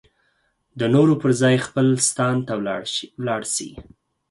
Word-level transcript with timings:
د 0.79 0.81
نورو 0.95 1.13
پر 1.21 1.31
ځای 1.41 1.55
خپل 1.67 1.87
ستان 2.09 2.35
ته 2.47 2.53
ولاړ 2.59 3.41
شي. 3.55 3.69